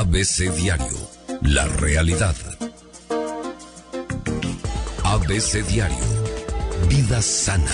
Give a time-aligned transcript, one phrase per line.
[0.00, 0.96] ABC Diario,
[1.42, 2.34] la realidad.
[5.04, 5.98] ABC Diario,
[6.88, 7.70] vida sana.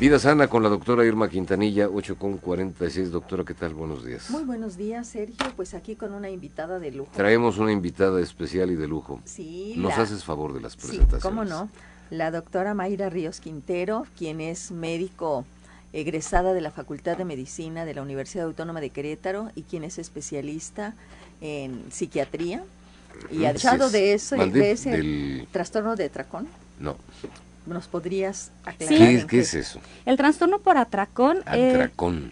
[0.00, 3.10] Vida sana con la doctora Irma Quintanilla, 8 con 46.
[3.10, 3.74] Doctora, ¿qué tal?
[3.74, 4.30] Buenos días.
[4.30, 5.52] Muy buenos días, Sergio.
[5.54, 7.10] Pues aquí con una invitada de lujo.
[7.14, 9.20] Traemos una invitada especial y de lujo.
[9.26, 9.74] Sí.
[9.76, 11.22] Nos haces favor de las presentaciones.
[11.22, 11.68] Sí, cómo no.
[12.08, 15.44] La doctora Mayra Ríos Quintero, quien es médico
[15.92, 19.98] egresada de la Facultad de Medicina de la Universidad Autónoma de Querétaro y quien es
[19.98, 20.94] especialista
[21.40, 22.62] en psiquiatría.
[23.30, 26.46] Y ha echado de eso, de ese trastorno de tracón.
[26.78, 26.96] No.
[27.66, 29.26] ¿Nos podrías aclarar?
[29.26, 29.80] ¿Qué, es eso?
[30.06, 31.90] El trastorno por atracón, eh,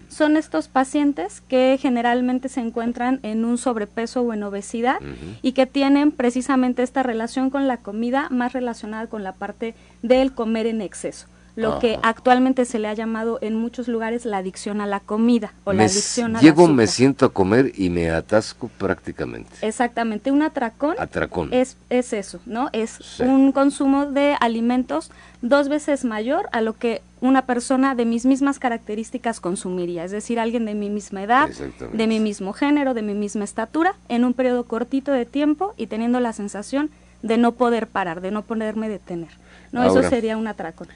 [0.09, 4.99] son estos pacientes que generalmente se encuentran en un sobrepeso o en obesidad
[5.43, 10.33] y que tienen precisamente esta relación con la comida más relacionada con la parte del
[10.33, 14.81] comer en exceso lo que actualmente se le ha llamado en muchos lugares la adicción
[14.81, 18.69] a la comida o la adicción a Llego, me siento a comer y me atasco
[18.79, 19.51] prácticamente.
[19.63, 21.49] Exactamente, un atracón, atracón.
[21.53, 22.69] Es, es eso, ¿no?
[22.73, 28.27] Es un consumo de alimentos dos veces mayor a lo que una persona de mis
[28.27, 33.03] mismas características consumiría, es decir, alguien de mi misma edad, de mi mismo género, de
[33.03, 36.91] mi misma estatura, en un periodo cortito de tiempo y teniendo la sensación
[37.23, 39.31] de no poder parar, de no poderme detener.
[39.73, 40.89] No, eso sería un atracón.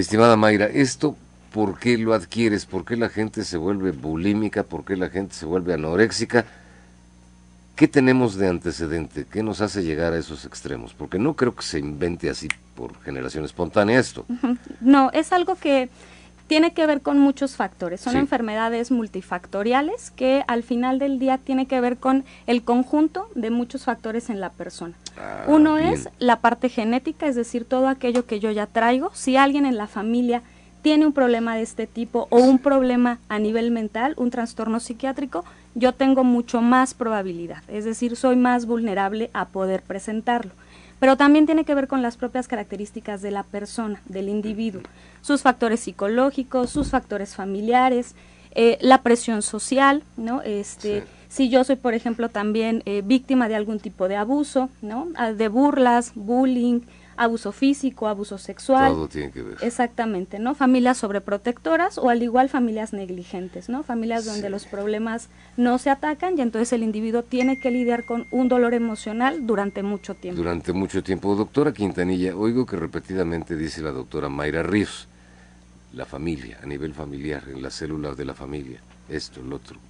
[0.00, 1.16] Estimada Mayra, ¿esto
[1.52, 2.66] por qué lo adquieres?
[2.66, 4.64] ¿Por qué la gente se vuelve bulímica?
[4.64, 6.44] ¿Por qué la gente se vuelve anoréxica?
[7.76, 9.24] ¿Qué tenemos de antecedente?
[9.30, 10.94] ¿Qué nos hace llegar a esos extremos?
[10.94, 14.26] Porque no creo que se invente así por generación espontánea esto.
[14.80, 15.88] No, es algo que
[16.48, 18.00] tiene que ver con muchos factores.
[18.00, 23.50] Son enfermedades multifactoriales que al final del día tiene que ver con el conjunto de
[23.50, 24.94] muchos factores en la persona.
[25.16, 29.10] Ah, Uno es la parte genética, es decir, todo aquello que yo ya traigo.
[29.14, 30.42] Si alguien en la familia
[30.82, 35.44] tiene un problema de este tipo o un problema a nivel mental, un trastorno psiquiátrico,
[35.74, 40.52] yo tengo mucho más probabilidad, es decir, soy más vulnerable a poder presentarlo.
[41.00, 44.82] Pero también tiene que ver con las propias características de la persona, del individuo,
[45.22, 48.14] sus factores psicológicos, sus factores familiares,
[48.54, 50.42] eh, la presión social, ¿no?
[50.42, 55.08] Este, Si yo soy, por ejemplo, también eh, víctima de algún tipo de abuso, ¿no?
[55.16, 56.82] Ah, de burlas, bullying,
[57.16, 58.92] abuso físico, abuso sexual.
[58.92, 59.56] Todo tiene que ver.
[59.60, 60.54] Exactamente, ¿no?
[60.54, 63.82] Familias sobreprotectoras o al igual familias negligentes, ¿no?
[63.82, 68.28] Familias donde los problemas no se atacan y entonces el individuo tiene que lidiar con
[68.30, 70.40] un dolor emocional durante mucho tiempo.
[70.40, 71.34] Durante mucho tiempo.
[71.34, 75.08] Doctora Quintanilla, oigo que repetidamente dice la doctora Mayra Ríos,
[75.94, 78.78] la familia, a nivel familiar, en las células de la familia,
[79.08, 79.80] esto, lo otro.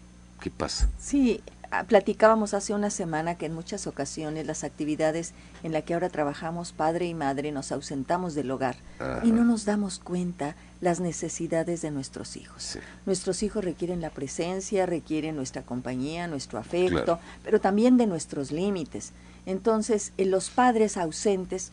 [0.44, 0.88] ¿Qué pasa?
[1.00, 1.42] Sí,
[1.76, 5.32] Ah, platicábamos hace una semana que en muchas ocasiones las actividades
[5.64, 8.76] en las que ahora trabajamos padre y madre nos ausentamos del hogar
[9.24, 12.78] y no nos damos cuenta las necesidades de nuestros hijos.
[13.06, 19.10] Nuestros hijos requieren la presencia, requieren nuestra compañía, nuestro afecto, pero también de nuestros límites.
[19.44, 21.72] Entonces, en los padres ausentes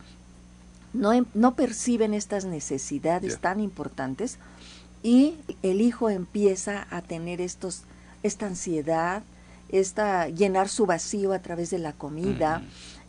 [0.92, 4.38] no, em, no perciben estas necesidades tan importantes
[5.04, 7.84] y el hijo empieza a tener estos
[8.22, 9.22] esta ansiedad,
[9.68, 12.62] esta, llenar su vacío a través de la comida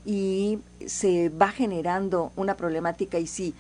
[0.06, 3.54] y se va generando una problemática y si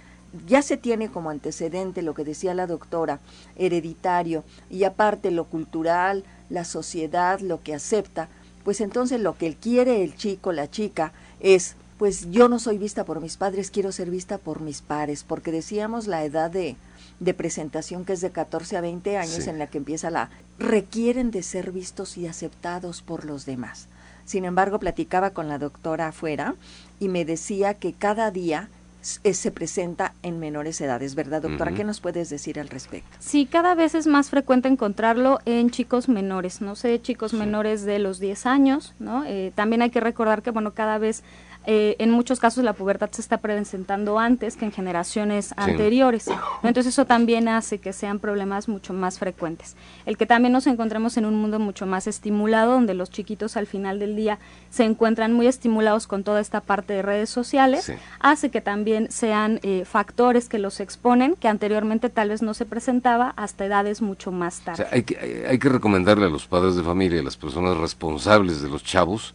[0.47, 3.19] ya se tiene como antecedente lo que decía la doctora,
[3.55, 8.29] hereditario, y aparte lo cultural, la sociedad, lo que acepta,
[8.63, 12.77] pues entonces lo que él quiere el chico, la chica, es, pues yo no soy
[12.77, 16.75] vista por mis padres, quiero ser vista por mis pares, porque decíamos la edad de,
[17.23, 20.29] de presentación que es de 14 a 20 años en la que empieza la
[20.59, 23.87] requieren de ser vistos y aceptados por los demás.
[24.25, 26.55] Sin embargo, platicaba con la doctora afuera
[26.99, 28.69] y me decía que cada día
[29.23, 31.73] eh, se presenta en menores edades, ¿verdad, doctora?
[31.73, 33.09] ¿Qué nos puedes decir al respecto?
[33.19, 37.99] Sí, cada vez es más frecuente encontrarlo en chicos menores, no sé, chicos menores de
[37.99, 39.25] los 10 años, ¿no?
[39.25, 41.23] Eh, también hay que recordar que, bueno, cada vez
[41.65, 46.29] eh, en muchos casos la pubertad se está presentando antes que en generaciones anteriores.
[46.63, 49.75] Entonces eso también hace que sean problemas mucho más frecuentes.
[50.05, 53.67] El que también nos encontremos en un mundo mucho más estimulado, donde los chiquitos al
[53.67, 54.39] final del día
[54.69, 59.59] se encuentran muy estimulados con toda esta parte de redes sociales, hace que también sean
[59.63, 64.31] eh, factores que los exponen, que anteriormente tal vez no se presentaba hasta edades mucho
[64.31, 64.85] más tarde.
[64.91, 68.69] hay, que, hay que recomendarle a los padres de familia, a las personas responsables de
[68.69, 69.33] los chavos,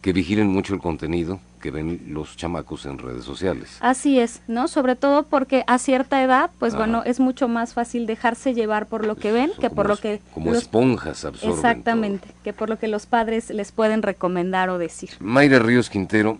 [0.00, 3.78] que vigilen mucho el contenido que ven los chamacos en redes sociales.
[3.80, 4.68] Así es, ¿no?
[4.68, 9.04] Sobre todo porque a cierta edad, pues bueno, es mucho más fácil dejarse llevar por
[9.04, 10.20] lo que ven que por lo que...
[10.32, 15.10] Como esponjas absorben Exactamente, que por lo que los padres les pueden recomendar o decir.
[15.18, 16.38] Mayra Ríos Quintero,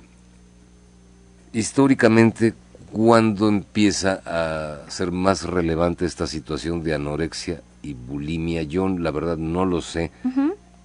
[1.53, 2.55] históricamente,
[2.93, 8.63] ¿Cuándo empieza a ser más relevante esta situación de anorexia y bulimia?
[8.63, 10.11] Yo la verdad no lo sé.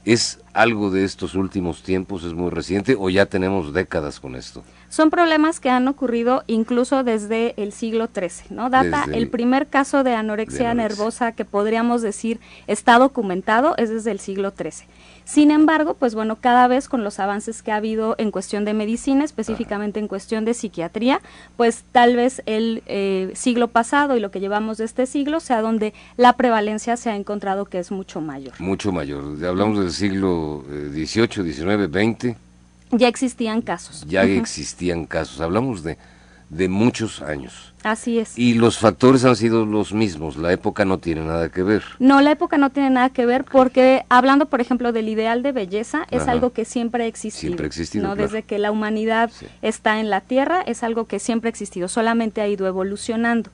[0.05, 2.25] ¿Es algo de estos últimos tiempos?
[2.25, 4.63] ¿Es muy reciente o ya tenemos décadas con esto?
[4.93, 8.69] Son problemas que han ocurrido incluso desde el siglo XIII, ¿no?
[8.69, 14.19] Data el, primer caso de anorexia, nervosa que podríamos decir está documentado es desde el
[14.19, 14.85] siglo XIII.
[15.25, 18.75] Sin embargo, pues bueno, cada vez con los avances que ha habido en cuestión de
[18.75, 21.21] medicina, específicamente en cuestión de psiquiatría,
[21.57, 25.63] pues tal vez el eh, siglo pasado y lo que llevamos de este siglo sea
[25.63, 28.53] donde la prevalencia se ha encontrado que es mucho mayor.
[28.59, 29.43] Mucho mayor.
[29.43, 32.52] Hablamos del siglo XVIII, XIX, XX.
[32.97, 34.05] Ya existían casos.
[34.07, 35.41] Ya existían casos.
[35.41, 35.97] Hablamos de,
[36.49, 37.72] de muchos años.
[37.83, 38.37] Así es.
[38.37, 41.83] Y los factores han sido los mismos, la época no tiene nada que ver.
[41.99, 45.51] No, la época no tiene nada que ver porque hablando, por ejemplo, del ideal de
[45.51, 47.41] belleza, es algo que siempre ha existido.
[47.41, 48.07] Siempre ha existido.
[48.07, 48.15] ¿no?
[48.15, 49.31] Desde que la humanidad
[49.61, 53.49] está en la Tierra, es algo que siempre ha existido, solamente ha ido evolucionando.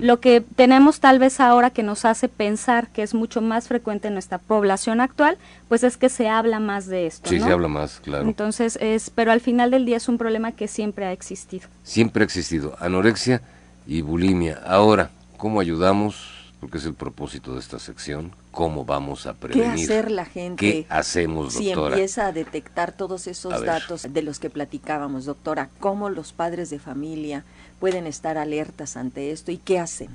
[0.00, 4.08] Lo que tenemos tal vez ahora que nos hace pensar que es mucho más frecuente
[4.08, 5.36] en nuestra población actual,
[5.68, 7.28] pues es que se habla más de esto.
[7.28, 8.24] Sí, se habla más, claro.
[8.24, 11.68] Entonces, es, pero al final del día es un problema que siempre ha existido.
[11.82, 12.76] Siempre ha existido.
[12.80, 13.42] Anorexia
[13.88, 14.60] y bulimia.
[14.66, 16.52] Ahora, ¿cómo ayudamos?
[16.60, 18.32] Porque es el propósito de esta sección.
[18.50, 19.74] ¿Cómo vamos a prevenir?
[19.76, 20.60] ¿Qué hacer la gente?
[20.60, 21.96] ¿Qué hacemos, doctora?
[21.96, 26.68] Si empieza a detectar todos esos datos de los que platicábamos, doctora, ¿cómo los padres
[26.68, 27.44] de familia
[27.80, 30.10] pueden estar alertas ante esto y qué hacen?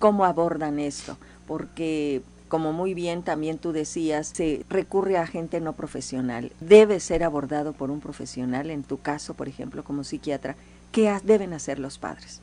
[0.00, 1.16] ¿Cómo abordan esto?
[1.46, 6.50] Porque como muy bien también tú decías, se recurre a gente no profesional.
[6.60, 10.56] Debe ser abordado por un profesional, en tu caso, por ejemplo, como psiquiatra.
[10.90, 12.40] ¿Qué deben hacer los padres?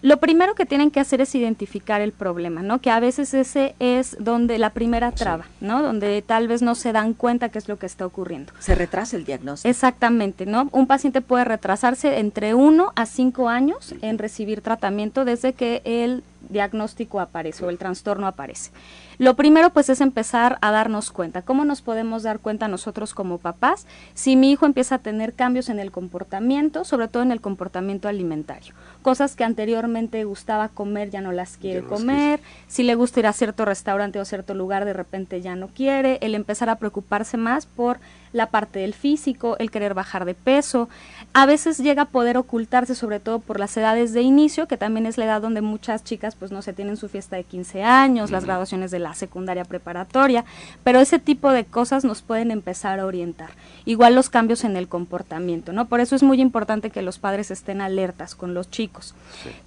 [0.00, 2.80] Lo primero que tienen que hacer es identificar el problema, ¿no?
[2.80, 5.82] Que a veces ese es donde la primera traba, ¿no?
[5.82, 8.52] Donde tal vez no se dan cuenta qué es lo que está ocurriendo.
[8.60, 9.68] Se retrasa el diagnóstico.
[9.68, 10.68] Exactamente, ¿no?
[10.70, 16.22] Un paciente puede retrasarse entre uno a cinco años en recibir tratamiento desde que el
[16.48, 18.70] diagnóstico aparece o el trastorno aparece.
[19.18, 21.42] Lo primero pues es empezar a darnos cuenta.
[21.42, 25.68] ¿Cómo nos podemos dar cuenta nosotros como papás si mi hijo empieza a tener cambios
[25.68, 28.74] en el comportamiento, sobre todo en el comportamiento alimentario?
[29.02, 33.32] Cosas que anteriormente gustaba comer ya no las quiere comer, si le gusta ir a
[33.32, 37.66] cierto restaurante o cierto lugar de repente ya no quiere, el empezar a preocuparse más
[37.66, 37.98] por
[38.32, 40.88] la parte del físico, el querer bajar de peso.
[41.32, 45.06] A veces llega a poder ocultarse sobre todo por las edades de inicio, que también
[45.06, 48.30] es la edad donde muchas chicas pues no se tienen su fiesta de 15 años,
[48.30, 50.44] las graduaciones de la secundaria preparatoria,
[50.84, 53.50] pero ese tipo de cosas nos pueden empezar a orientar.
[53.84, 55.86] Igual los cambios en el comportamiento, ¿no?
[55.86, 59.14] Por eso es muy importante que los padres estén alertas con los chicos.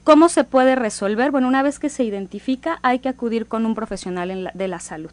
[0.03, 1.31] ¿Cómo se puede resolver?
[1.31, 5.11] Bueno, una vez que se identifica, hay que acudir con un profesional de la salud.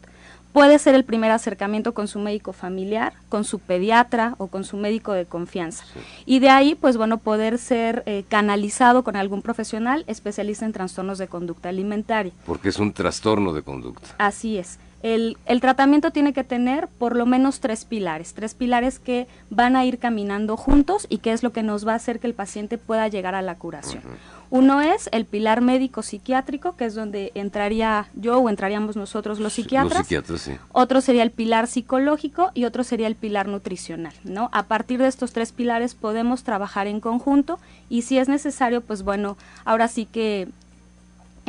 [0.52, 4.76] Puede ser el primer acercamiento con su médico familiar, con su pediatra o con su
[4.76, 5.84] médico de confianza.
[6.26, 11.18] Y de ahí, pues bueno, poder ser eh, canalizado con algún profesional especialista en trastornos
[11.18, 12.32] de conducta alimentaria.
[12.46, 14.08] Porque es un trastorno de conducta.
[14.18, 14.78] Así es.
[15.02, 19.76] El, el, tratamiento tiene que tener por lo menos tres pilares, tres pilares que van
[19.76, 22.34] a ir caminando juntos y que es lo que nos va a hacer que el
[22.34, 24.02] paciente pueda llegar a la curación.
[24.50, 29.52] Uno es el pilar médico psiquiátrico, que es donde entraría yo o entraríamos nosotros los
[29.52, 29.98] psiquiatras.
[29.98, 30.52] Los psiquiatras sí.
[30.72, 34.48] Otro sería el pilar psicológico y otro sería el pilar nutricional, ¿no?
[34.52, 37.58] A partir de estos tres pilares podemos trabajar en conjunto
[37.90, 39.36] y si es necesario, pues bueno,
[39.66, 40.48] ahora sí que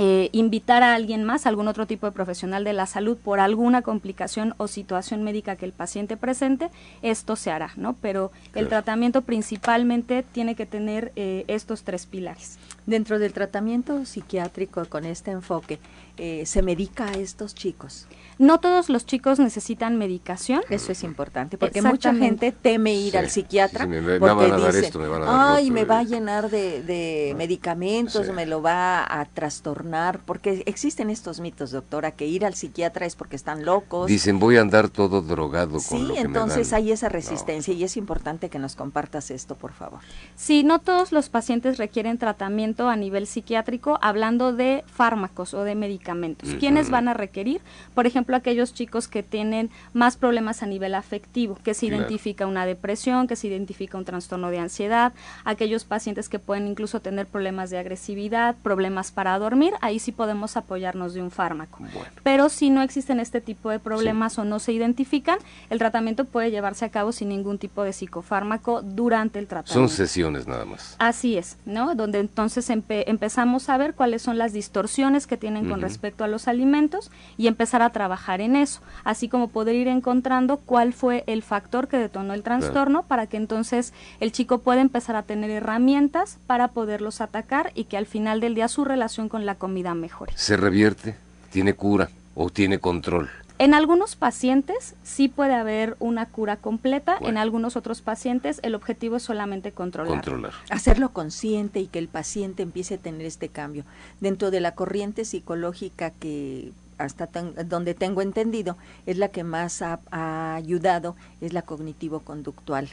[0.01, 3.81] eh, invitar a alguien más, algún otro tipo de profesional de la salud por alguna
[3.81, 6.69] complicación o situación médica que el paciente presente,
[7.01, 7.97] esto se hará, ¿no?
[7.99, 12.59] Pero el tratamiento principalmente tiene que tener eh, estos tres pilares.
[12.89, 15.77] Dentro del tratamiento psiquiátrico con este enfoque,
[16.17, 18.07] eh, ¿se medica a estos chicos?
[18.39, 20.61] No todos los chicos necesitan medicación.
[20.69, 24.91] Eso es importante, porque mucha gente teme ir al psiquiatra porque dice,
[25.27, 31.41] ay, me va a llenar de, medicamentos, me lo va a trastornar, porque existen estos
[31.41, 34.07] mitos, doctora, que ir al psiquiatra es porque están locos.
[34.07, 37.73] Dicen, voy a andar todo drogado con Sí, lo que entonces me hay esa resistencia
[37.73, 39.99] y es importante que nos compartas esto, por favor.
[40.35, 45.75] Sí, no todos los pacientes requieren tratamiento a nivel psiquiátrico, hablando de fármacos o de
[45.75, 46.53] medicamentos.
[46.59, 47.61] ¿Quiénes van a requerir?
[47.93, 52.65] Por ejemplo, aquellos chicos que tienen más problemas a nivel afectivo, que se identifica una
[52.65, 57.69] depresión, que se identifica un trastorno de ansiedad, aquellos pacientes que pueden incluso tener problemas
[57.69, 61.79] de agresividad, problemas para dormir, ahí sí podemos apoyarnos de un fármaco.
[62.23, 66.51] Pero si no existen este tipo de problemas o no se identifican, el tratamiento puede
[66.51, 69.87] llevarse a cabo sin ningún tipo de psicofármaco durante el tratamiento.
[69.87, 70.95] Son sesiones nada más.
[70.99, 71.95] Así es, ¿no?
[71.95, 76.27] Donde entonces entonces empezamos a ver cuáles son las distorsiones que tienen con respecto a
[76.27, 81.23] los alimentos y empezar a trabajar en eso, así como poder ir encontrando cuál fue
[81.27, 85.49] el factor que detonó el trastorno para que entonces el chico pueda empezar a tener
[85.49, 89.93] herramientas para poderlos atacar y que al final del día su relación con la comida
[89.95, 90.33] mejore.
[90.35, 91.15] ¿Se revierte?
[91.51, 93.29] ¿Tiene cura o tiene control?
[93.59, 99.17] En algunos pacientes sí puede haber una cura completa, en algunos otros pacientes el objetivo
[99.17, 100.13] es solamente controlar.
[100.13, 100.53] controlar.
[100.69, 103.83] Hacerlo consciente y que el paciente empiece a tener este cambio.
[104.21, 107.27] Dentro de la corriente psicológica que hasta
[107.65, 112.87] donde tengo entendido es la que más ha ayudado, es la cognitivo-conductual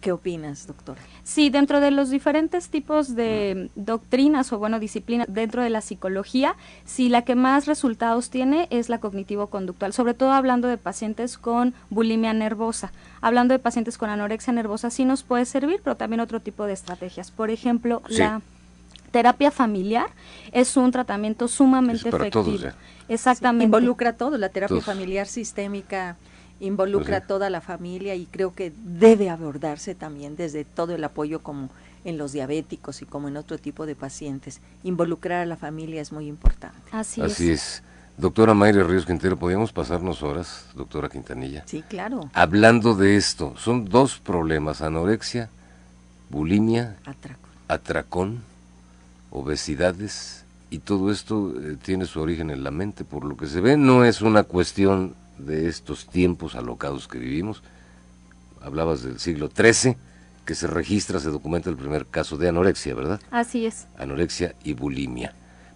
[0.00, 1.00] ¿Qué opinas, doctora?
[1.22, 6.56] Sí, dentro de los diferentes tipos de doctrinas o, bueno, disciplinas dentro de la psicología,
[6.84, 11.74] sí, la que más resultados tiene es la cognitivo-conductual, sobre todo hablando de pacientes con
[11.90, 12.92] bulimia nervosa.
[13.20, 16.72] Hablando de pacientes con anorexia nervosa sí nos puede servir, pero también otro tipo de
[16.72, 17.30] estrategias.
[17.30, 18.40] Por ejemplo, la
[19.10, 20.06] terapia familiar
[20.52, 22.70] es un tratamiento sumamente efectivo.
[23.08, 23.64] Exactamente.
[23.64, 26.16] involucra todo, la terapia familiar sistémica
[26.60, 31.40] involucra a toda la familia y creo que debe abordarse también desde todo el apoyo
[31.40, 31.70] como
[32.04, 34.60] en los diabéticos y como en otro tipo de pacientes.
[34.84, 36.78] Involucrar a la familia es muy importante.
[36.92, 37.82] Así, Así es.
[38.16, 41.64] Doctora Mayra Ríos Quintero, ¿podríamos pasarnos horas, doctora Quintanilla?
[41.66, 42.30] Sí, claro.
[42.32, 45.50] Hablando de esto, son dos problemas, anorexia,
[46.30, 48.42] bulimia, atracón, atracón
[49.30, 53.60] obesidades, y todo esto eh, tiene su origen en la mente, por lo que se
[53.60, 57.62] ve, no es una cuestión de estos tiempos alocados que vivimos.
[58.62, 59.96] Hablabas del siglo XIII,
[60.44, 63.20] que se registra, se documenta el primer caso de anorexia, ¿verdad?
[63.30, 63.86] Así es.
[63.98, 65.34] Anorexia y bulimia.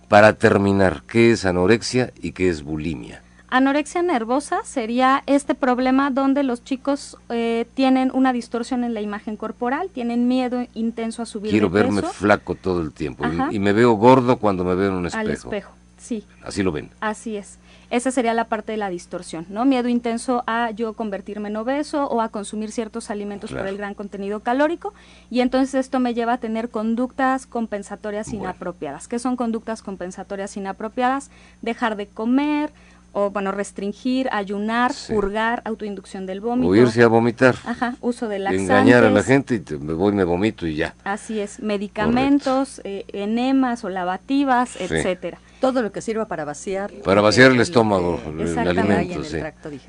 [0.08, 3.22] Para terminar, ¿qué es anorexia y qué es bulimia?
[3.50, 9.36] Anorexia nervosa sería este problema donde los chicos eh, tienen una distorsión en la imagen
[9.36, 13.92] corporal, tienen miedo intenso a subir Quiero verme flaco todo el tiempo y, me veo
[13.94, 15.26] gordo cuando me veo en un espejo.
[15.26, 16.24] Al espejo, sí.
[16.44, 16.90] Así lo ven.
[17.00, 17.58] Así es.
[17.90, 19.64] Esa sería la parte de la distorsión, ¿no?
[19.64, 23.94] Miedo intenso a yo convertirme en obeso o a consumir ciertos alimentos por el gran
[23.94, 24.94] contenido calórico
[25.28, 29.09] y entonces esto me lleva a tener conductas compensatorias inapropiadas.
[29.09, 31.30] ¿Qué son conductas compensatorias inapropiadas?
[31.62, 32.70] Dejar de comer,
[33.12, 36.70] o bueno, restringir, ayunar, purgar, autoinducción del vómito.
[36.70, 37.56] O irse a vomitar.
[37.64, 38.70] Ajá, uso de laxantes.
[38.70, 40.94] Engañar a la gente y me voy, me vomito y ya.
[41.04, 45.38] Así es, medicamentos, eh, enemas o lavativas, etcétera.
[45.60, 46.90] Todo lo que sirva para vaciar.
[47.04, 49.38] Para vaciar el, estómago, el, alimento, sí.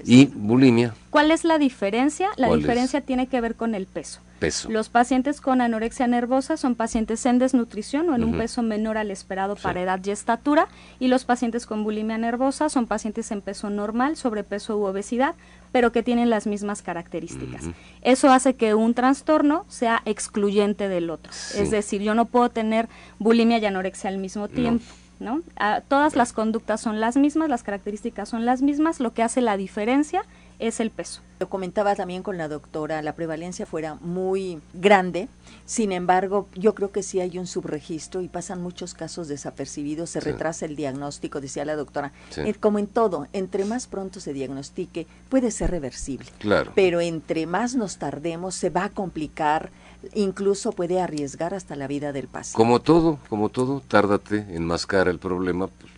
[0.04, 0.94] Y bulimia.
[1.10, 2.30] ¿Cuál es la diferencia?
[2.36, 4.20] La diferencia tiene que ver con el peso.
[4.40, 4.70] Peso.
[4.70, 9.12] Los pacientes con anorexia nervosa son pacientes en desnutrición o en un peso menor al
[9.12, 10.68] esperado para edad y estatura
[11.00, 15.36] y los pacientes con bulimia nervosa son pacientes en peso normal, sobrepeso u obesidad,
[15.72, 17.66] pero que tienen las mismas características.
[18.02, 21.32] Eso hace que un trastorno sea excluyente del otro.
[21.32, 24.84] Es decir, yo no puedo tener bulimia y anorexia al mismo tiempo.
[24.84, 25.01] ¿no?
[25.58, 29.42] Ah, todas las conductas son las mismas, las características son las mismas, lo que hace
[29.42, 30.24] la diferencia
[30.60, 31.22] es el peso.
[31.40, 35.28] Lo comentaba también con la doctora, la prevalencia fuera muy grande,
[35.66, 40.20] sin embargo, yo creo que sí hay un subregistro y pasan muchos casos desapercibidos, se
[40.20, 42.12] retrasa el diagnóstico, decía la doctora.
[42.38, 46.28] Eh, como en todo, entre más pronto se diagnostique, puede ser reversible.
[46.40, 46.74] Claro.
[46.76, 49.72] Pero entre más nos tardemos, se va a complicar,
[50.14, 52.58] incluso puede arriesgar hasta la vida del paciente.
[52.58, 55.92] Como todo, como todo, tárdate en mascar el problema, pues,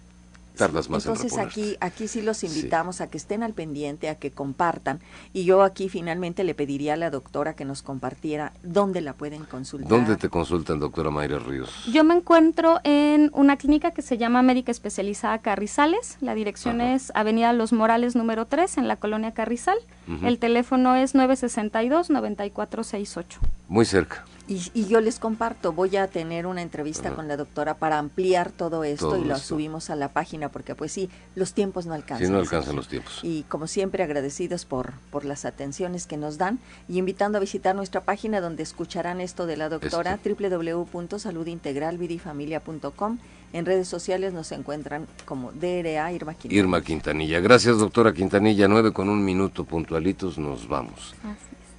[0.56, 4.32] tardas más Entonces aquí, aquí sí los invitamos a que estén al pendiente, a que
[4.32, 5.00] compartan.
[5.34, 9.46] Y yo aquí finalmente le pediría a la doctora que nos compartiera dónde la pueden
[9.46, 9.90] consultar.
[9.90, 11.70] ¿Dónde te consultan, doctora Mayra Ríos?
[11.92, 16.18] Yo me encuentro en una clínica que se llama Médica Especializada Carrizales.
[16.22, 19.78] La dirección es Avenida Los Morales número 3 en la colonia Carrizal.
[20.24, 23.26] El teléfono es 962-9468.
[23.70, 24.26] Muy cerca.
[24.46, 28.84] Y, yo les comparto, voy a tener una entrevista con la doctora para ampliar todo
[28.84, 32.28] esto y lo subimos a la página porque pues sí, los tiempos no alcanzan.
[32.28, 33.22] Sí, no alcanzan los tiempos.
[33.24, 36.60] Y como siempre agradecidos por, por las atenciones que nos dan
[36.90, 40.34] y invitando a visitar nuestra página donde escucharán esto de la doctora este.
[40.34, 43.20] www.saludintegralvidifamilia.com.
[43.54, 46.60] En redes sociales nos encuentran como DRA Irma Quintanilla.
[46.60, 47.40] Irma Quintanilla.
[47.40, 48.68] Gracias doctora Quintanilla.
[48.68, 51.16] Nueve con un minuto puntualitos nos vamos.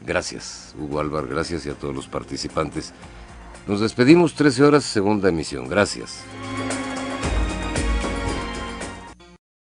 [0.06, 2.92] Gracias, Hugo Álvaro, gracias y a todos los participantes.
[3.66, 5.68] Nos despedimos 13 horas, segunda emisión.
[5.68, 6.24] Gracias.